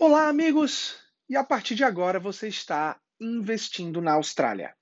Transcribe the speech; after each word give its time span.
Olá, 0.00 0.28
amigos! 0.28 0.94
E 1.28 1.36
a 1.36 1.42
partir 1.42 1.74
de 1.74 1.82
agora 1.82 2.20
você 2.20 2.46
está 2.46 3.00
investindo 3.20 4.00
na 4.00 4.12
Austrália. 4.12 4.72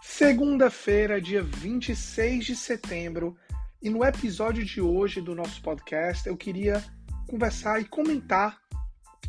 Segunda-feira, 0.00 1.20
dia 1.20 1.42
26 1.42 2.44
de 2.44 2.54
setembro, 2.54 3.36
e 3.82 3.90
no 3.90 4.04
episódio 4.04 4.64
de 4.64 4.80
hoje 4.80 5.20
do 5.20 5.34
nosso 5.34 5.60
podcast 5.60 6.28
eu 6.28 6.36
queria 6.36 6.80
conversar 7.26 7.80
e 7.80 7.84
comentar 7.84 8.60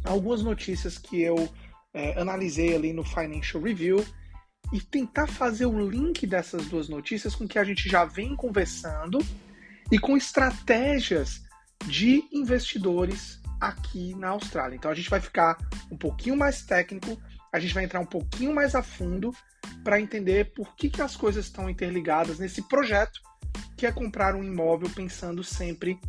algumas 0.04 0.44
notícias 0.44 1.00
que 1.00 1.24
eu 1.24 1.50
é, 1.92 2.22
analisei 2.22 2.76
ali 2.76 2.94
no 2.94 3.04
Financial 3.04 3.64
Review 3.64 4.06
e 4.72 4.82
tentar 4.82 5.28
fazer 5.28 5.66
o 5.66 5.90
link 5.90 6.26
dessas 6.28 6.66
duas 6.68 6.90
notícias 6.90 7.34
com 7.36 7.48
que 7.48 7.58
a 7.58 7.64
gente 7.64 7.90
já 7.90 8.06
vem 8.06 8.36
conversando 8.36 9.20
e 9.92 9.98
com 9.98 10.18
estratégias 10.18 11.42
de 11.86 12.24
investidores 12.32 13.40
aqui 13.60 14.14
na 14.16 14.30
Austrália. 14.30 14.76
Então 14.76 14.92
a 14.92 14.96
gente 14.96 15.10
vai 15.10 15.22
ficar 15.22 15.58
um 15.92 15.98
pouquinho 15.98 16.36
mais 16.36 16.62
técnico, 16.64 17.20
a 17.52 17.60
gente 17.60 17.74
vai 17.74 17.86
entrar 17.86 18.00
um 18.00 18.06
pouquinho 18.06 18.54
mais 18.54 18.76
a 18.76 18.84
fundo 18.84 19.34
para 19.84 20.02
entender 20.02 20.54
por 20.54 20.76
que, 20.76 20.90
que 20.90 21.02
as 21.02 21.16
coisas 21.16 21.46
estão 21.46 21.70
interligadas 21.70 22.40
nesse 22.40 22.62
projeto 22.62 23.22
que 23.76 23.86
é 23.86 23.92
comprar 23.92 24.36
um 24.36 24.44
imóvel 24.44 24.90
pensando 24.90 25.44
sempre 25.44 26.00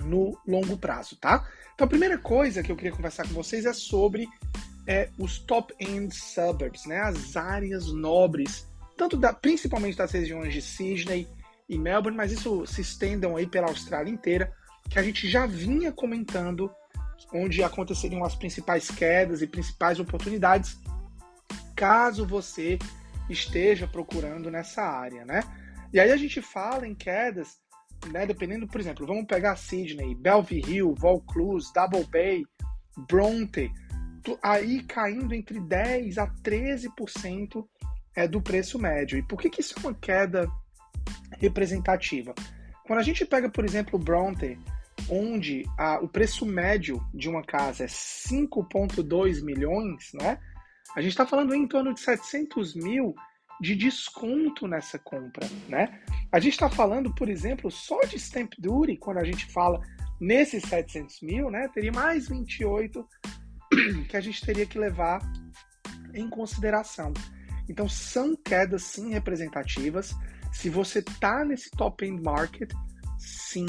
no 0.00 0.38
longo 0.46 0.76
prazo, 0.76 1.16
tá? 1.16 1.46
Então 1.74 1.86
a 1.86 1.88
primeira 1.88 2.16
coisa 2.16 2.62
que 2.62 2.70
eu 2.70 2.76
queria 2.76 2.92
conversar 2.92 3.26
com 3.26 3.34
vocês 3.34 3.66
é 3.66 3.72
sobre 3.72 4.28
é, 4.86 5.08
os 5.18 5.38
top-end 5.38 6.14
suburbs, 6.14 6.86
né, 6.86 7.00
as 7.00 7.36
áreas 7.36 7.92
nobres, 7.92 8.66
tanto 8.96 9.16
da, 9.16 9.32
principalmente 9.32 9.96
das 9.96 10.12
regiões 10.12 10.52
de 10.52 10.62
Sydney 10.62 11.26
e 11.68 11.78
Melbourne, 11.78 12.16
mas 12.16 12.32
isso 12.32 12.66
se 12.66 12.80
estendam 12.80 13.36
aí 13.36 13.46
pela 13.46 13.68
Austrália 13.68 14.10
inteira, 14.10 14.52
que 14.88 14.98
a 14.98 15.02
gente 15.02 15.28
já 15.28 15.46
vinha 15.46 15.90
comentando 15.90 16.70
onde 17.32 17.62
aconteceriam 17.62 18.24
as 18.24 18.34
principais 18.34 18.90
quedas 18.90 19.42
e 19.42 19.46
principais 19.46 19.98
oportunidades, 19.98 20.78
caso 21.74 22.26
você 22.26 22.78
esteja 23.28 23.88
procurando 23.88 24.50
nessa 24.50 24.82
área, 24.82 25.24
né? 25.24 25.42
E 25.92 25.98
aí 25.98 26.12
a 26.12 26.16
gente 26.16 26.42
fala 26.42 26.86
em 26.86 26.94
quedas, 26.94 27.58
né, 28.12 28.26
dependendo, 28.26 28.66
por 28.68 28.80
exemplo, 28.80 29.06
vamos 29.06 29.26
pegar 29.26 29.56
Sydney, 29.56 30.14
Bellevue 30.14 30.62
Hill, 30.66 30.94
Vaucluse, 30.96 31.72
Double 31.72 32.04
Bay, 32.04 32.44
Bronte, 33.08 33.72
aí 34.42 34.82
caindo 34.82 35.34
entre 35.34 35.60
10 35.60 36.18
a 36.18 36.26
13% 36.26 37.66
é, 38.16 38.28
do 38.28 38.40
preço 38.40 38.78
médio. 38.78 39.18
E 39.18 39.22
por 39.22 39.40
que, 39.40 39.50
que 39.50 39.60
isso 39.60 39.74
é 39.76 39.80
uma 39.80 39.94
queda 39.94 40.48
representativa? 41.38 42.34
Quando 42.86 42.98
a 42.98 43.02
gente 43.02 43.24
pega, 43.24 43.48
por 43.48 43.64
exemplo, 43.64 43.98
o 43.98 44.02
Bronte, 44.02 44.58
onde 45.08 45.64
a, 45.78 45.98
o 46.00 46.08
preço 46.08 46.46
médio 46.46 47.04
de 47.12 47.28
uma 47.28 47.42
casa 47.42 47.84
é 47.84 47.86
5,2 47.86 49.42
milhões, 49.42 50.10
né? 50.14 50.38
A 50.94 51.00
gente 51.00 51.10
está 51.10 51.26
falando 51.26 51.54
em 51.54 51.66
torno 51.66 51.92
de 51.92 52.00
700 52.00 52.74
mil 52.74 53.14
de 53.60 53.74
desconto 53.74 54.66
nessa 54.66 54.98
compra, 54.98 55.48
né? 55.68 56.00
A 56.30 56.38
gente 56.38 56.52
está 56.52 56.68
falando, 56.68 57.14
por 57.14 57.28
exemplo, 57.28 57.70
só 57.70 58.00
de 58.02 58.16
stamp 58.16 58.52
duty, 58.58 58.96
quando 58.96 59.18
a 59.18 59.24
gente 59.24 59.46
fala 59.46 59.80
nesses 60.20 60.62
700 60.64 61.22
mil, 61.22 61.50
né? 61.50 61.68
Teria 61.68 61.92
mais 61.92 62.28
28 62.28 63.06
que 64.08 64.16
a 64.16 64.20
gente 64.20 64.44
teria 64.44 64.66
que 64.66 64.78
levar 64.78 65.20
em 66.12 66.28
consideração. 66.28 67.12
Então, 67.68 67.88
são 67.88 68.36
quedas 68.36 68.82
sim 68.82 69.10
representativas. 69.10 70.14
Se 70.52 70.68
você 70.68 71.00
está 71.00 71.44
nesse 71.44 71.70
top-end 71.70 72.22
market, 72.22 72.72
sim, 73.18 73.66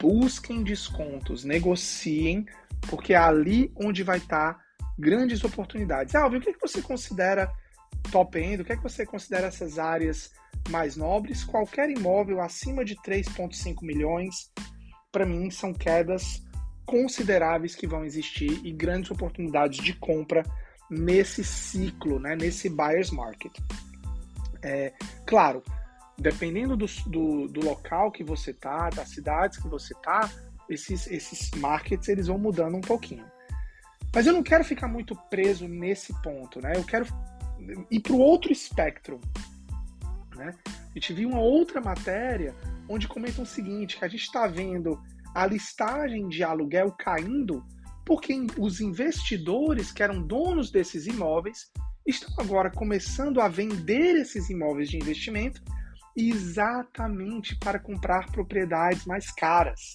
busquem 0.00 0.62
descontos, 0.62 1.44
negociem, 1.44 2.46
porque 2.88 3.12
é 3.12 3.16
ali 3.16 3.72
onde 3.76 4.02
vai 4.02 4.18
estar 4.18 4.54
tá 4.54 4.60
grandes 4.98 5.44
oportunidades. 5.44 6.14
Alvin, 6.14 6.38
o 6.38 6.40
que, 6.40 6.50
é 6.50 6.52
que 6.52 6.60
você 6.60 6.82
considera 6.82 7.52
top-end? 8.10 8.62
O 8.62 8.64
que, 8.64 8.72
é 8.72 8.76
que 8.76 8.82
você 8.82 9.04
considera 9.04 9.46
essas 9.46 9.78
áreas 9.78 10.32
mais 10.70 10.96
nobres? 10.96 11.44
Qualquer 11.44 11.90
imóvel 11.90 12.40
acima 12.40 12.84
de 12.84 12.96
3,5 12.96 13.82
milhões, 13.82 14.50
para 15.12 15.26
mim, 15.26 15.50
são 15.50 15.72
quedas 15.72 16.42
consideráveis 16.88 17.74
que 17.74 17.86
vão 17.86 18.02
existir 18.02 18.64
e 18.64 18.72
grandes 18.72 19.10
oportunidades 19.10 19.84
de 19.84 19.92
compra 19.92 20.42
nesse 20.90 21.44
ciclo, 21.44 22.18
né, 22.18 22.34
nesse 22.34 22.70
buyer's 22.70 23.10
market. 23.10 23.52
É, 24.62 24.94
claro, 25.26 25.62
dependendo 26.18 26.78
do, 26.78 26.86
do, 27.06 27.46
do, 27.46 27.60
local 27.60 28.10
que 28.10 28.24
você 28.24 28.54
tá, 28.54 28.88
das 28.88 29.10
cidades 29.10 29.58
que 29.58 29.68
você 29.68 29.92
tá, 30.02 30.30
esses, 30.66 31.06
esses 31.08 31.50
markets 31.58 32.08
eles 32.08 32.26
vão 32.26 32.38
mudando 32.38 32.78
um 32.78 32.80
pouquinho. 32.80 33.26
Mas 34.14 34.26
eu 34.26 34.32
não 34.32 34.42
quero 34.42 34.64
ficar 34.64 34.88
muito 34.88 35.14
preso 35.28 35.68
nesse 35.68 36.18
ponto, 36.22 36.58
né? 36.62 36.72
Eu 36.74 36.84
quero 36.84 37.04
ir 37.90 38.00
para 38.00 38.14
o 38.14 38.18
outro 38.18 38.50
espectro. 38.50 39.20
Né? 40.34 40.54
A 40.66 40.94
gente 40.94 41.12
viu 41.12 41.28
uma 41.28 41.40
outra 41.40 41.82
matéria 41.82 42.54
onde 42.88 43.06
comentam 43.06 43.44
o 43.44 43.46
seguinte, 43.46 43.98
que 43.98 44.04
a 44.06 44.08
gente 44.08 44.22
está 44.22 44.46
vendo 44.46 44.98
a 45.34 45.46
listagem 45.46 46.28
de 46.28 46.42
aluguel 46.42 46.92
caindo 46.92 47.64
porque 48.08 48.34
os 48.56 48.80
investidores 48.80 49.92
que 49.92 50.02
eram 50.02 50.22
donos 50.22 50.70
desses 50.70 51.06
imóveis 51.06 51.70
estão 52.06 52.32
agora 52.38 52.70
começando 52.70 53.38
a 53.38 53.48
vender 53.48 54.16
esses 54.16 54.48
imóveis 54.48 54.88
de 54.88 54.96
investimento 54.96 55.62
exatamente 56.16 57.54
para 57.56 57.78
comprar 57.78 58.32
propriedades 58.32 59.04
mais 59.04 59.30
caras. 59.30 59.92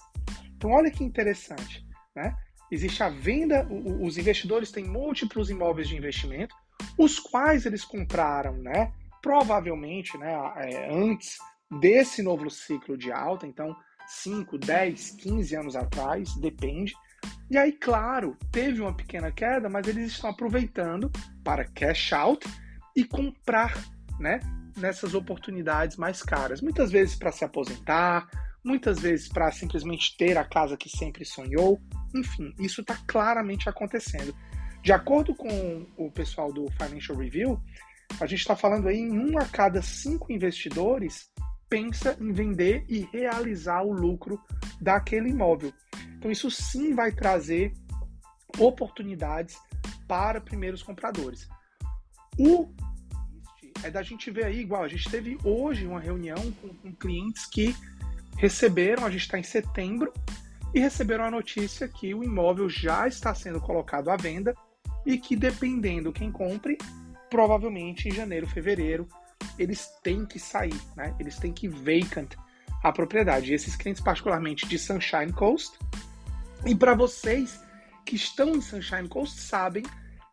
Então, 0.56 0.70
olha 0.70 0.92
que 0.92 1.04
interessante, 1.04 1.84
né? 2.16 2.36
Existe 2.72 3.02
a 3.04 3.10
venda, 3.10 3.68
os 3.70 4.18
investidores 4.18 4.72
têm 4.72 4.86
múltiplos 4.86 5.50
imóveis 5.50 5.88
de 5.88 5.98
investimento, 5.98 6.56
os 6.98 7.20
quais 7.20 7.66
eles 7.66 7.84
compraram, 7.84 8.58
né? 8.58 8.94
Provavelmente, 9.22 10.18
né? 10.18 10.34
É, 10.58 10.94
antes 10.94 11.38
desse 11.80 12.22
novo 12.22 12.50
ciclo 12.50 12.96
de 12.96 13.12
alta. 13.12 13.48
Então, 13.48 13.76
5, 14.08 14.58
10, 14.58 15.12
15 15.12 15.56
anos 15.56 15.76
atrás, 15.76 16.36
depende. 16.36 16.94
E 17.50 17.58
aí, 17.58 17.72
claro, 17.72 18.38
teve 18.52 18.82
uma 18.82 18.96
pequena 18.96 19.32
queda, 19.32 19.70
mas 19.70 19.88
eles 19.88 20.12
estão 20.12 20.30
aproveitando 20.30 21.12
para 21.44 21.66
cash 21.66 22.14
out 22.14 22.48
e 22.96 23.04
comprar, 23.04 23.74
né, 24.20 24.40
nessas 24.78 25.14
oportunidades 25.14 25.98
mais 25.98 26.22
caras. 26.22 26.62
Muitas 26.62 26.92
vezes 26.92 27.16
para 27.16 27.32
se 27.32 27.46
aposentar, 27.46 28.28
muitas 28.64 29.00
vezes 29.00 29.28
para 29.28 29.52
simplesmente 29.52 30.16
ter 30.18 30.38
a 30.38 30.44
casa 30.44 30.78
que 30.78 30.90
sempre 30.90 31.26
sonhou. 31.26 31.80
Enfim, 32.16 32.54
isso 32.60 32.82
está 32.82 32.98
claramente 33.08 33.70
acontecendo. 33.70 34.36
De 34.82 34.92
acordo 34.92 35.36
com 35.36 35.88
o 35.98 36.12
pessoal 36.12 36.52
do 36.52 36.70
Financial 36.72 37.18
Review, 37.18 37.60
a 38.20 38.26
gente 38.26 38.40
está 38.40 38.56
falando 38.56 38.88
aí 38.88 38.98
em 38.98 39.18
um 39.18 39.38
a 39.38 39.46
cada 39.46 39.82
cinco 39.82 40.32
investidores 40.32 41.32
pensa 41.74 42.16
em 42.22 42.32
vender 42.32 42.86
e 42.88 43.00
realizar 43.12 43.82
o 43.82 43.92
lucro 43.92 44.40
daquele 44.80 45.30
imóvel. 45.30 45.74
Então, 46.20 46.30
isso 46.30 46.52
sim 46.52 46.94
vai 46.94 47.12
trazer 47.12 47.74
oportunidades 48.60 49.58
para 50.08 50.40
primeiros 50.40 50.84
compradores. 50.84 51.50
O 52.38 52.72
é 53.84 53.90
da 53.90 54.04
gente 54.04 54.30
ver 54.30 54.46
aí, 54.46 54.60
igual, 54.60 54.84
a 54.84 54.88
gente 54.88 55.10
teve 55.10 55.36
hoje 55.44 55.88
uma 55.88 56.00
reunião 56.00 56.52
com, 56.62 56.70
com 56.76 56.94
clientes 56.94 57.48
que 57.48 57.76
receberam, 58.38 59.04
a 59.04 59.10
gente 59.10 59.22
está 59.22 59.40
em 59.40 59.44
setembro, 59.44 60.14
e 60.76 60.80
receberam 60.80 61.26
a 61.26 61.32
notícia 61.32 61.88
que 61.88 62.14
o 62.14 62.24
imóvel 62.24 62.70
já 62.70 63.08
está 63.08 63.34
sendo 63.34 63.60
colocado 63.60 64.12
à 64.12 64.16
venda 64.16 64.56
e 65.08 65.18
que, 65.18 65.36
dependendo 65.36 66.14
quem 66.14 66.32
compre, 66.32 66.78
provavelmente 67.32 68.08
em 68.08 68.12
janeiro, 68.12 68.46
fevereiro, 68.48 69.08
eles 69.58 69.88
têm 70.02 70.26
que 70.26 70.40
sair, 70.40 70.80
né? 70.96 71.16
Eles 71.20 71.38
têm 71.38 71.54
que 71.54 71.68
vacant 71.68 72.36
a 72.84 72.92
propriedade. 72.92 73.52
E 73.52 73.56
esses 73.56 73.76
clientes, 73.76 74.02
particularmente 74.02 74.68
de 74.68 74.78
Sunshine 74.78 75.32
Coast, 75.32 75.78
e 76.66 76.76
para 76.76 76.94
vocês 76.94 77.62
que 78.06 78.16
estão 78.16 78.50
em 78.50 78.62
Sunshine 78.62 79.08
Coast, 79.08 79.40
sabem 79.40 79.84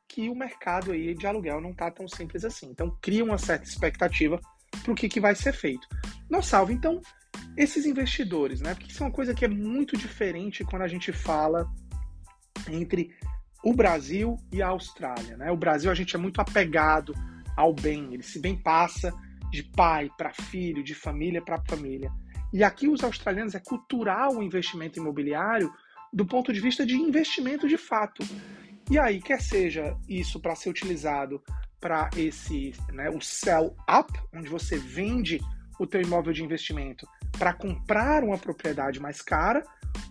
que 0.09 0.29
o 0.29 0.35
mercado 0.35 0.91
aí 0.91 1.15
de 1.15 1.27
aluguel 1.27 1.61
não 1.61 1.71
está 1.71 1.91
tão 1.91 2.09
simples 2.09 2.45
assim. 2.45 2.67
Então, 2.67 2.97
cria 3.01 3.25
uma 3.25 3.39
certa 3.39 3.65
expectativa 3.65 4.41
para 4.83 4.93
o 4.93 4.95
que, 4.95 5.09
que 5.09 5.21
vai 5.21 5.35
ser 5.35 5.53
feito. 5.53 5.87
Não 6.29 6.43
salve, 6.43 6.73
então, 6.73 7.01
esses 7.57 7.87
investidores, 7.87 8.61
né? 8.61 8.75
Porque 8.75 8.91
isso 8.91 9.03
é 9.03 9.07
uma 9.07 9.13
coisa 9.13 9.35
que 9.35 9.45
é 9.45 9.49
muito 9.49 9.97
diferente 9.97 10.65
quando 10.65 10.83
a 10.83 10.89
gente 10.89 11.13
fala 11.13 11.69
entre 12.69 13.15
o 13.63 13.73
Brasil 13.73 14.37
e 14.51 14.63
a 14.63 14.69
Austrália, 14.69 15.37
né? 15.37 15.51
O 15.51 15.57
Brasil 15.57 15.91
a 15.91 15.95
gente 15.95 16.17
é 16.17 16.19
muito 16.19 16.41
apegado 16.41 17.15
ao 17.61 17.75
bem, 17.75 18.15
ele 18.15 18.23
se 18.23 18.39
bem 18.39 18.57
passa 18.57 19.13
de 19.51 19.63
pai 19.63 20.11
para 20.17 20.33
filho, 20.33 20.83
de 20.83 20.95
família 20.95 21.43
para 21.43 21.63
família. 21.69 22.11
E 22.53 22.65
aqui 22.65 22.89
os 22.89 23.05
australianos 23.05 23.55
é 23.55 23.61
cultural 23.61 24.37
o 24.37 24.43
investimento 24.43 24.99
imobiliário 24.99 25.71
do 26.11 26.25
ponto 26.25 26.53
de 26.53 26.61
vista 26.61 26.87
de 26.87 26.97
investimento 26.97 27.69
de 27.69 27.77
fato. 27.77 28.27
E 28.91 28.99
aí, 28.99 29.21
quer 29.21 29.43
seja 29.43 29.97
isso 30.09 30.41
para 30.41 30.57
ser 30.57 30.71
utilizado 30.71 31.43
para 31.79 32.09
esse, 32.17 32.73
né, 32.93 33.11
o 33.11 33.21
sell 33.21 33.77
up, 33.89 34.11
onde 34.35 34.49
você 34.49 34.79
vende 34.79 35.39
o 35.79 35.87
teu 35.87 36.01
imóvel 36.01 36.33
de 36.33 36.43
investimento 36.43 37.07
para 37.39 37.53
comprar 37.53 38.25
uma 38.25 38.39
propriedade 38.39 38.99
mais 39.01 39.23
cara 39.23 39.63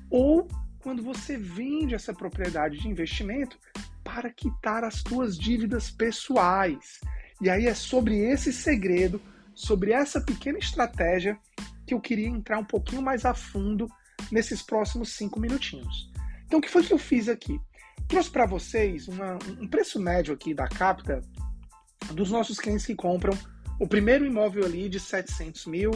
ou 0.09 0.47
quando 0.79 1.03
você 1.03 1.35
vende 1.35 1.93
essa 1.95 2.13
propriedade 2.13 2.77
de 2.77 2.87
investimento 2.87 3.59
para 4.03 4.29
quitar 4.31 4.83
as 4.83 5.03
tuas 5.03 5.37
dívidas 5.37 5.91
pessoais. 5.91 6.99
E 7.41 7.49
aí 7.49 7.67
é 7.67 7.73
sobre 7.73 8.17
esse 8.17 8.51
segredo, 8.51 9.21
sobre 9.53 9.91
essa 9.91 10.19
pequena 10.19 10.57
estratégia 10.57 11.37
que 11.85 11.93
eu 11.93 11.99
queria 11.99 12.27
entrar 12.27 12.59
um 12.59 12.65
pouquinho 12.65 13.01
mais 13.01 13.25
a 13.25 13.33
fundo 13.33 13.87
nesses 14.31 14.61
próximos 14.61 15.13
cinco 15.13 15.39
minutinhos. 15.39 16.11
Então, 16.45 16.59
o 16.59 16.61
que 16.61 16.69
foi 16.69 16.83
que 16.83 16.93
eu 16.93 16.97
fiz 16.97 17.27
aqui? 17.27 17.59
Trouxe 18.07 18.29
para 18.29 18.45
vocês 18.45 19.07
uma, 19.07 19.37
um 19.59 19.67
preço 19.67 19.99
médio 19.99 20.33
aqui 20.33 20.53
da 20.53 20.67
Capta 20.67 21.21
dos 22.13 22.31
nossos 22.31 22.59
clientes 22.59 22.85
que 22.85 22.95
compram 22.95 23.37
o 23.79 23.87
primeiro 23.87 24.25
imóvel 24.25 24.65
ali 24.65 24.89
de 24.89 24.99
700 24.99 25.65
mil, 25.67 25.91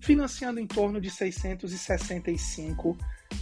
financiando 0.00 0.60
em 0.60 0.66
torno 0.66 1.00
de 1.00 1.10
665 1.10 2.96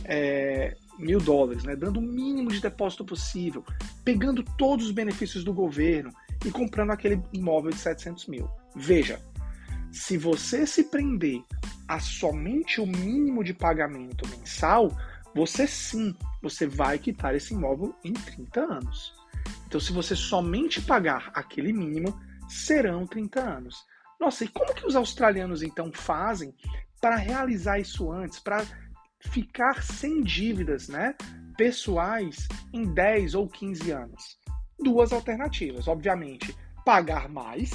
é, 0.05 0.76
mil 0.99 1.19
dólares, 1.19 1.64
né? 1.64 1.76
dando 1.76 1.99
o 1.99 2.02
mínimo 2.02 2.50
de 2.50 2.61
depósito 2.61 3.05
possível, 3.05 3.64
pegando 4.05 4.43
todos 4.56 4.87
os 4.87 4.93
benefícios 4.93 5.44
do 5.44 5.52
governo 5.52 6.11
e 6.44 6.50
comprando 6.50 6.91
aquele 6.91 7.23
imóvel 7.32 7.70
de 7.70 7.79
700 7.79 8.26
mil. 8.26 8.49
Veja, 8.76 9.20
se 9.93 10.19
você 10.19 10.67
se 10.67 10.85
prender 10.85 11.43
a 11.87 12.00
somente 12.00 12.81
o 12.81 12.87
mínimo 12.87 13.44
de 13.44 13.55
pagamento 13.55 14.29
mensal, 14.29 14.91
você 15.35 15.67
sim, 15.67 16.14
você 16.43 16.67
vai 16.67 16.99
quitar 16.99 17.35
esse 17.35 17.55
imóvel 17.55 17.94
em 18.05 18.12
30 18.12 18.61
anos. 18.61 19.14
Então, 19.67 19.81
se 19.81 19.93
você 19.93 20.14
somente 20.14 20.81
pagar 20.81 21.31
aquele 21.35 21.73
mínimo, 21.73 22.19
serão 22.49 23.06
30 23.06 23.41
anos. 23.41 23.85
Nossa, 24.20 24.44
e 24.44 24.49
como 24.49 24.75
que 24.75 24.87
os 24.87 24.96
australianos 24.96 25.62
então 25.62 25.93
fazem 25.93 26.55
para 27.00 27.17
realizar 27.17 27.79
isso 27.79 28.11
antes, 28.11 28.38
para 28.38 28.64
ficar 29.20 29.82
sem 29.82 30.23
dívidas, 30.23 30.88
né, 30.88 31.14
pessoais 31.56 32.49
em 32.73 32.85
10 32.93 33.35
ou 33.35 33.49
15 33.49 33.91
anos? 33.91 34.38
Duas 34.85 35.13
alternativas, 35.15 35.89
obviamente, 35.89 36.55
pagar 36.85 37.27
mais 37.29 37.71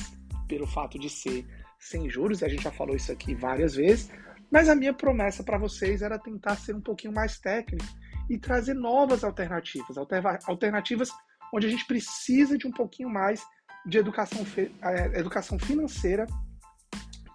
pelo 0.48 0.68
fato 0.68 1.00
de 1.00 1.10
ser 1.10 1.44
sem 1.80 2.08
juros, 2.08 2.44
a 2.44 2.48
gente 2.48 2.64
já 2.64 2.72
falou 2.72 2.96
isso 2.96 3.12
aqui 3.12 3.34
várias 3.34 3.74
vezes, 3.74 4.12
mas 4.52 4.70
a 4.70 4.76
minha 4.76 4.94
promessa 4.94 5.44
para 5.44 5.58
vocês 5.58 6.04
era 6.04 6.20
tentar 6.20 6.56
ser 6.56 6.76
um 6.76 6.82
pouquinho 6.82 7.14
mais 7.14 7.40
técnico 7.40 7.86
e 8.30 8.38
trazer 8.38 8.76
novas 8.76 9.24
alternativas, 9.24 9.98
alternativas 10.46 11.10
onde 11.52 11.66
a 11.66 11.70
gente 11.70 11.86
precisa 11.88 12.56
de 12.56 12.68
um 12.68 12.72
pouquinho 12.72 13.10
mais 13.10 13.44
de 13.88 13.98
educação, 13.98 14.46
é, 14.84 15.20
educação 15.20 15.58
financeira 15.58 16.28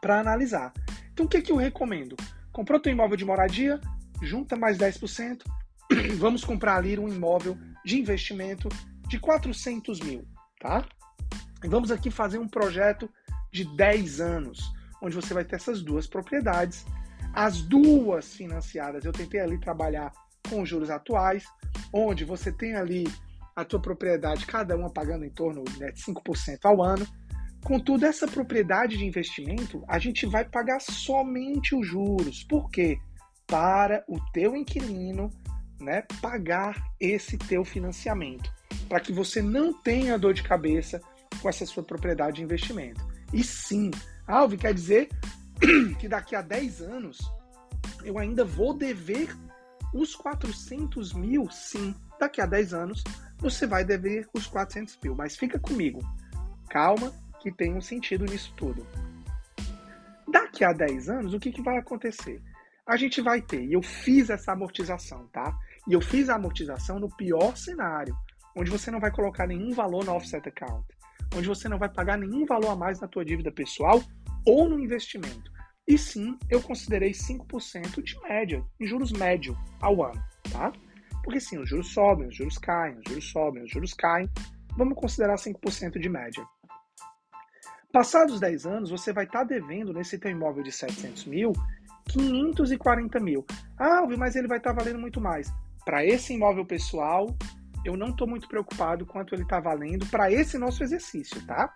para 0.01 0.21
analisar. 0.21 0.73
Então, 1.13 1.27
o 1.27 1.29
que, 1.29 1.43
que 1.43 1.51
eu 1.51 1.57
recomendo? 1.57 2.15
Comprou 2.53 2.79
teu 2.79 2.93
imóvel 2.93 3.17
de 3.17 3.25
moradia, 3.25 3.81
junta 4.23 4.57
mais 4.57 4.79
10%, 4.79 5.43
vamos 6.19 6.45
comprar 6.45 6.77
ali 6.77 6.97
um 6.97 7.09
imóvel 7.09 7.59
de 7.85 7.99
investimento 7.99 8.69
de 9.15 9.21
400 9.21 10.01
mil, 10.01 10.27
tá? 10.61 10.85
Vamos 11.65 11.93
aqui 11.93 12.11
fazer 12.11 12.39
um 12.39 12.49
projeto 12.49 13.09
de 13.53 13.65
10 13.77 14.21
anos, 14.21 14.73
onde 15.01 15.15
você 15.15 15.33
vai 15.33 15.45
ter 15.45 15.55
essas 15.55 15.83
duas 15.83 16.09
propriedades, 16.09 16.85
as 17.33 17.63
duas 17.63 18.35
financiadas. 18.35 19.05
Eu 19.05 19.13
tentei 19.13 19.41
ali 19.41 19.57
trabalhar 19.61 20.13
com 20.51 20.67
juros 20.67 20.91
atuais, 20.91 21.45
onde 21.93 22.25
você 22.25 22.51
tem 22.51 22.75
ali 22.75 23.05
a 23.55 23.65
tua 23.65 23.81
propriedade, 23.81 24.47
cada 24.47 24.77
uma 24.77 24.91
pagando 24.91 25.25
em 25.25 25.31
torno 25.31 25.63
né, 25.79 25.93
de 25.93 26.03
5% 26.03 26.59
ao 26.65 26.83
ano. 26.83 27.07
Contudo, 27.63 28.05
essa 28.05 28.27
propriedade 28.27 28.99
de 28.99 29.07
investimento, 29.07 29.85
a 29.87 30.01
gente 30.01 30.27
vai 30.27 30.45
pagar 30.45 30.81
somente 30.81 31.73
os 31.73 31.87
juros. 31.87 32.43
Por 32.43 32.69
quê? 32.69 32.99
Para 33.47 34.05
o 34.09 34.19
teu 34.33 34.57
inquilino 34.57 35.31
né, 35.81 36.03
pagar 36.21 36.83
esse 36.99 37.39
teu 37.39 37.65
financiamento. 37.65 38.53
Para 38.89 39.01
que 39.01 39.13
você 39.13 39.43
não 39.43 39.73
tenha 39.73 40.19
dor 40.19 40.35
de 40.35 40.43
cabeça 40.43 41.01
com 41.41 41.49
essa 41.49 41.67
sua 41.67 41.83
propriedade 41.83 42.37
de 42.37 42.43
investimento. 42.43 43.05
E 43.33 43.43
sim, 43.43 43.91
Alvin, 44.27 44.57
quer 44.57 44.75
dizer 44.75 45.09
que 45.99 46.09
daqui 46.09 46.37
a 46.37 46.43
10 46.43 46.83
anos 46.83 47.19
eu 48.05 48.19
ainda 48.19 48.45
vou 48.45 48.75
dever 48.75 49.35
os 49.93 50.15
400 50.15 51.13
mil? 51.13 51.51
Sim, 51.51 51.95
daqui 52.19 52.41
a 52.41 52.47
10 52.47 52.75
anos 52.75 53.05
você 53.39 53.67
vai 53.67 53.85
dever 53.85 54.29
os 54.33 54.47
400 54.47 54.99
mil. 55.03 55.15
Mas 55.15 55.37
fica 55.37 55.59
comigo, 55.59 56.01
calma, 56.69 57.13
que 57.41 57.53
tem 57.53 57.75
um 57.75 57.81
sentido 57.81 58.25
nisso 58.25 58.53
tudo. 58.57 58.87
Daqui 60.27 60.65
a 60.65 60.73
10 60.73 61.09
anos, 61.09 61.35
o 61.35 61.39
que, 61.39 61.53
que 61.53 61.63
vai 61.63 61.77
acontecer? 61.77 62.43
A 62.87 62.97
gente 62.97 63.21
vai 63.21 63.41
ter, 63.41 63.65
e 63.65 63.73
eu 63.73 63.83
fiz 63.83 64.31
essa 64.31 64.53
amortização, 64.53 65.27
tá? 65.29 65.57
E 65.87 65.93
eu 65.93 66.01
fiz 66.01 66.29
a 66.29 66.37
amortização 66.37 66.99
no 66.99 67.09
pior 67.17 67.57
cenário, 67.57 68.17
onde 68.57 68.71
você 68.71 68.91
não 68.91 69.01
vai 69.01 69.11
colocar 69.11 69.47
nenhum 69.47 69.73
valor 69.73 70.05
no 70.05 70.15
offset 70.15 70.49
account, 70.49 70.87
onde 71.37 71.49
você 71.49 71.69
não 71.69 71.79
vai 71.79 71.89
pagar 71.89 72.19
nenhum 72.19 72.45
valor 72.47 72.71
a 72.71 72.77
mais 72.77 73.01
na 73.01 73.09
tua 73.09 73.25
dívida 73.25 73.51
pessoal 73.51 74.03
ou 74.47 74.69
no 74.69 74.79
investimento. 74.79 75.53
E 75.87 75.99
sim, 75.99 76.39
eu 76.49 76.63
considerei 76.63 77.11
5% 77.11 78.03
de 78.03 78.21
média, 78.23 78.65
em 78.81 78.87
juros 78.87 79.13
médio 79.13 79.57
ao 79.81 80.05
ano, 80.05 80.23
tá? 80.51 80.73
Porque 81.23 81.41
sim, 81.41 81.59
os 81.59 81.69
juros 81.69 81.93
sobem, 81.93 82.29
os 82.29 82.37
juros 82.37 82.59
caem, 82.59 82.99
os 82.99 83.05
juros 83.11 83.31
sobem, 83.31 83.63
os 83.65 83.71
juros 83.71 83.95
caem. 83.95 84.29
Vamos 84.77 84.95
considerar 84.95 85.37
5% 85.37 85.99
de 85.99 86.09
média. 86.09 86.45
Passados 87.93 88.41
10 88.41 88.67
anos, 88.67 88.91
você 88.91 89.13
vai 89.13 89.25
estar 89.25 89.41
tá 89.41 89.45
devendo 89.45 89.93
nesse 89.93 90.19
teu 90.19 90.31
imóvel 90.31 90.63
de 90.63 90.73
700 90.73 91.27
mil 91.27 91.53
540 92.09 93.21
mil. 93.21 93.45
Ah, 93.79 94.03
mas 94.19 94.37
ele 94.37 94.49
vai 94.49 94.59
estar 94.59 94.75
tá 94.75 94.81
valendo 94.81 94.99
muito 94.99 95.21
mais. 95.21 95.53
Para 95.85 96.05
esse 96.05 96.35
imóvel 96.35 96.65
pessoal, 96.65 97.35
eu 97.85 97.97
não 97.97 98.09
estou 98.09 98.27
muito 98.27 98.49
preocupado 98.49 99.07
quanto 99.07 99.35
ele 99.35 99.43
está 99.43 99.61
valendo 99.61 100.07
para 100.07 100.31
esse 100.33 100.59
nosso 100.59 100.83
exercício, 100.83 101.45
tá? 101.47 101.73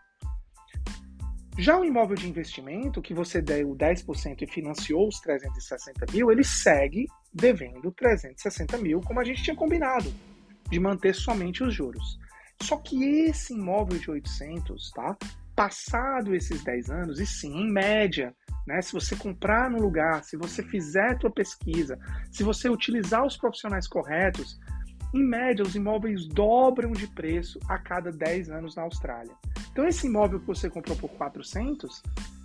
Já 1.58 1.76
o 1.76 1.84
imóvel 1.84 2.14
de 2.14 2.28
investimento, 2.28 3.02
que 3.02 3.12
você 3.12 3.42
deu 3.42 3.74
10% 3.74 4.42
e 4.42 4.46
financiou 4.46 5.08
os 5.08 5.18
360 5.18 6.06
mil, 6.12 6.30
ele 6.30 6.44
segue 6.44 7.06
devendo 7.34 7.90
360 7.90 8.78
mil, 8.78 9.00
como 9.00 9.18
a 9.18 9.24
gente 9.24 9.42
tinha 9.42 9.56
combinado, 9.56 10.14
de 10.70 10.78
manter 10.78 11.14
somente 11.14 11.64
os 11.64 11.74
juros. 11.74 12.16
Só 12.62 12.76
que 12.76 13.02
esse 13.26 13.54
imóvel 13.54 13.98
de 13.98 14.08
800, 14.08 14.90
tá? 14.92 15.16
Passado 15.56 16.32
esses 16.32 16.62
10 16.62 16.90
anos, 16.90 17.20
e 17.20 17.26
sim, 17.26 17.52
em 17.52 17.72
média, 17.72 18.32
né? 18.64 18.80
Se 18.80 18.92
você 18.92 19.16
comprar 19.16 19.68
no 19.68 19.80
lugar, 19.80 20.22
se 20.22 20.36
você 20.36 20.62
fizer 20.62 21.10
a 21.10 21.18
tua 21.18 21.30
pesquisa, 21.30 21.98
se 22.30 22.44
você 22.44 22.68
utilizar 22.68 23.26
os 23.26 23.36
profissionais 23.36 23.88
corretos, 23.88 24.56
em 25.14 25.24
média, 25.24 25.64
os 25.64 25.74
imóveis 25.74 26.26
dobram 26.26 26.92
de 26.92 27.06
preço 27.06 27.58
a 27.68 27.78
cada 27.78 28.12
10 28.12 28.50
anos 28.50 28.76
na 28.76 28.82
Austrália. 28.82 29.34
Então, 29.72 29.86
esse 29.86 30.06
imóvel 30.06 30.40
que 30.40 30.46
você 30.46 30.68
comprou 30.68 30.96
por 30.96 31.10
400, 31.10 32.02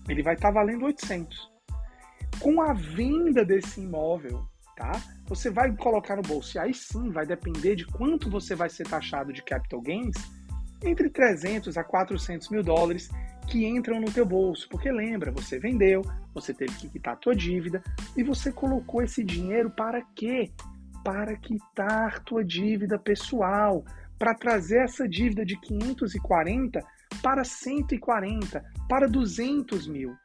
ele 0.07 0.23
vai 0.23 0.35
estar 0.35 0.47
tá 0.47 0.53
valendo 0.53 0.85
800. 0.85 1.51
Com 2.39 2.61
a 2.61 2.73
venda 2.73 3.43
desse 3.43 3.81
imóvel, 3.81 4.47
tá? 4.75 4.93
Você 5.27 5.49
vai 5.49 5.75
colocar 5.75 6.15
no 6.15 6.21
bolso. 6.21 6.57
E 6.57 6.59
aí 6.59 6.73
sim, 6.73 7.09
vai 7.09 7.25
depender 7.25 7.75
de 7.75 7.85
quanto 7.85 8.29
você 8.29 8.55
vai 8.55 8.69
ser 8.69 8.87
taxado 8.87 9.33
de 9.33 9.43
capital 9.43 9.81
gains, 9.81 10.15
entre 10.83 11.09
300 11.09 11.77
a 11.77 11.83
400 11.83 12.49
mil 12.49 12.63
dólares 12.63 13.09
que 13.47 13.65
entram 13.65 13.99
no 13.99 14.11
teu 14.11 14.25
bolso. 14.25 14.67
Porque 14.69 14.91
lembra, 14.91 15.31
você 15.31 15.59
vendeu, 15.59 16.01
você 16.33 16.53
teve 16.53 16.73
que 16.75 16.89
quitar 16.89 17.13
a 17.13 17.17
tua 17.17 17.35
dívida 17.35 17.83
e 18.15 18.23
você 18.23 18.51
colocou 18.51 19.01
esse 19.01 19.23
dinheiro 19.23 19.69
para 19.69 20.01
quê? 20.15 20.51
Para 21.03 21.35
quitar 21.35 22.19
tua 22.19 22.43
dívida 22.43 22.97
pessoal, 22.97 23.83
para 24.17 24.33
trazer 24.33 24.83
essa 24.83 25.07
dívida 25.07 25.45
de 25.45 25.59
540 25.59 26.79
para 27.21 27.43
140, 27.43 28.63
para 28.87 29.07
200 29.07 29.87
mil. 29.87 30.15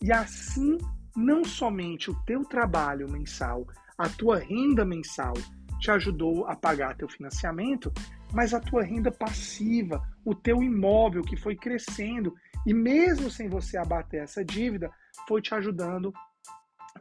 E 0.00 0.12
assim, 0.12 0.78
não 1.16 1.44
somente 1.44 2.10
o 2.10 2.14
teu 2.24 2.44
trabalho 2.44 3.10
mensal, 3.10 3.66
a 3.98 4.08
tua 4.08 4.38
renda 4.38 4.84
mensal 4.84 5.34
te 5.80 5.90
ajudou 5.90 6.46
a 6.46 6.56
pagar 6.56 6.96
teu 6.96 7.08
financiamento, 7.08 7.92
mas 8.32 8.54
a 8.54 8.60
tua 8.60 8.82
renda 8.82 9.12
passiva, 9.12 10.02
o 10.24 10.34
teu 10.34 10.62
imóvel 10.62 11.22
que 11.22 11.36
foi 11.36 11.54
crescendo 11.56 12.34
e 12.66 12.72
mesmo 12.72 13.30
sem 13.30 13.48
você 13.48 13.76
abater 13.76 14.22
essa 14.22 14.44
dívida, 14.44 14.90
foi 15.28 15.42
te 15.42 15.54
ajudando 15.54 16.12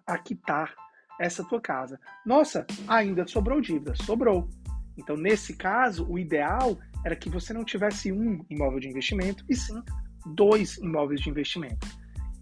a 0.06 0.18
quitar 0.18 0.76
essa 1.20 1.44
tua 1.44 1.62
casa. 1.62 2.00
Nossa, 2.26 2.66
ainda 2.88 3.26
sobrou 3.28 3.62
dívida. 3.62 3.96
Sobrou. 3.96 4.50
Então, 4.98 5.18
nesse 5.18 5.56
caso, 5.56 6.06
o 6.10 6.20
ideal 6.20 6.78
era 7.06 7.16
que 7.16 7.30
você 7.30 7.54
não 7.54 7.64
tivesse 7.64 8.12
um 8.12 8.46
imóvel 8.50 8.80
de 8.80 8.90
investimento, 8.90 9.44
e 9.50 9.56
sim 9.56 9.82
dois 10.26 10.78
imóveis 10.78 11.22
de 11.22 11.30
investimento. 11.30 11.86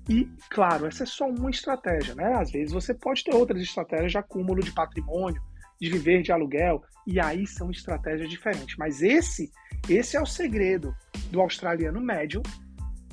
E, 0.09 0.29
claro, 0.49 0.85
essa 0.85 1.03
é 1.03 1.05
só 1.05 1.27
uma 1.27 1.49
estratégia, 1.49 2.15
né? 2.15 2.33
Às 2.33 2.51
vezes 2.51 2.73
você 2.73 2.93
pode 2.93 3.23
ter 3.23 3.33
outras 3.33 3.61
estratégias 3.61 4.11
de 4.11 4.17
acúmulo 4.17 4.61
de 4.61 4.71
patrimônio, 4.71 5.41
de 5.79 5.89
viver 5.89 6.21
de 6.21 6.31
aluguel, 6.31 6.83
e 7.07 7.19
aí 7.19 7.47
são 7.47 7.71
estratégias 7.71 8.29
diferentes. 8.29 8.75
Mas 8.77 9.01
esse, 9.01 9.51
esse 9.89 10.17
é 10.17 10.21
o 10.21 10.25
segredo 10.25 10.93
do 11.31 11.41
australiano 11.41 11.99
médio 11.99 12.41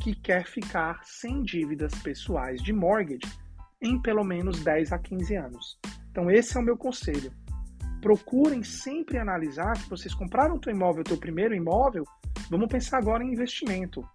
que 0.00 0.14
quer 0.14 0.46
ficar 0.46 1.00
sem 1.04 1.42
dívidas 1.42 1.94
pessoais 2.02 2.62
de 2.62 2.72
mortgage 2.72 3.26
em 3.80 4.00
pelo 4.00 4.25
menos 4.25 4.62
10 4.62 4.92
a 4.92 4.99
15 4.99 5.35
anos. 5.37 5.78
Então 6.11 6.30
esse 6.30 6.56
é 6.56 6.61
o 6.61 6.62
meu 6.62 6.76
conselho. 6.76 7.32
Procurem 8.00 8.62
sempre 8.62 9.18
analisar 9.18 9.75
que 9.75 9.90
vocês 9.90 10.14
compraram 10.14 10.56
o 10.56 10.61
teu 10.61 10.73
imóvel, 10.73 11.00
o 11.00 11.04
teu 11.04 11.16
primeiro 11.16 11.54
imóvel, 11.54 12.04
vamos 12.50 12.68
pensar 12.68 12.99
agora 12.99 13.25
em 13.25 13.32
investimento, 13.32 14.06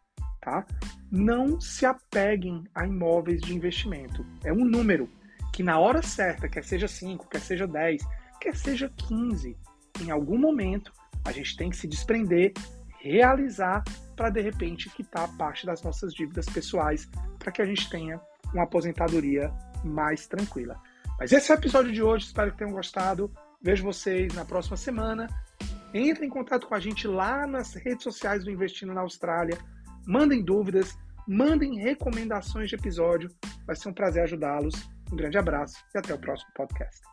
tá? 0.41 0.65
Não 1.11 1.59
se 1.59 1.85
apeguem 1.85 2.63
a 2.73 2.85
imóveis 2.85 3.41
de 3.41 3.53
investimento. 3.53 4.25
É 4.43 4.53
um 4.53 4.65
número 4.65 5.09
que 5.51 5.61
na 5.61 5.79
hora 5.79 6.01
certa, 6.01 6.49
quer 6.49 6.63
seja 6.63 6.87
5, 6.87 7.29
quer 7.29 7.41
seja 7.41 7.67
10, 7.67 8.01
quer 8.39 8.55
seja 8.55 8.91
15, 9.07 9.55
em 10.01 10.11
algum 10.11 10.37
momento 10.37 10.91
a 11.25 11.31
gente 11.31 11.55
tem 11.55 11.69
que 11.69 11.77
se 11.77 11.87
desprender, 11.87 12.53
realizar 12.99 13.83
para 14.15 14.29
de 14.29 14.41
repente 14.41 14.89
quitar 14.89 15.29
parte 15.37 15.65
das 15.65 15.81
nossas 15.83 16.13
dívidas 16.13 16.45
pessoais 16.47 17.09
para 17.37 17.51
que 17.51 17.61
a 17.61 17.65
gente 17.65 17.89
tenha 17.89 18.19
uma 18.53 18.63
aposentadoria 18.63 19.51
mais 19.83 20.27
tranquila. 20.27 20.79
Mas 21.19 21.31
esse 21.31 21.51
é 21.51 21.55
o 21.55 21.57
episódio 21.57 21.91
de 21.91 22.01
hoje, 22.01 22.25
espero 22.25 22.51
que 22.51 22.57
tenham 22.57 22.73
gostado. 22.73 23.31
Vejo 23.61 23.83
vocês 23.83 24.33
na 24.33 24.43
próxima 24.43 24.75
semana. 24.75 25.27
Entre 25.93 26.25
em 26.25 26.29
contato 26.29 26.67
com 26.67 26.75
a 26.75 26.79
gente 26.79 27.07
lá 27.07 27.45
nas 27.45 27.73
redes 27.75 28.03
sociais 28.03 28.43
do 28.43 28.51
Investindo 28.51 28.93
na 28.93 29.01
Austrália. 29.01 29.57
Mandem 30.05 30.43
dúvidas, 30.43 30.97
mandem 31.27 31.79
recomendações 31.79 32.69
de 32.69 32.75
episódio. 32.75 33.29
Vai 33.65 33.75
ser 33.75 33.89
um 33.89 33.93
prazer 33.93 34.23
ajudá-los. 34.23 34.89
Um 35.11 35.15
grande 35.15 35.37
abraço 35.37 35.77
e 35.93 35.97
até 35.97 36.13
o 36.13 36.19
próximo 36.19 36.51
podcast. 36.55 37.12